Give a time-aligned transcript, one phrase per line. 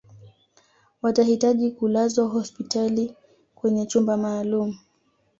[1.01, 3.15] watahitaji kulazwa hospitali
[3.55, 4.73] kwenye chumba maalum